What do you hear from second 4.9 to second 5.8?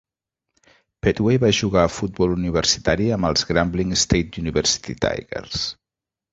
Tigers.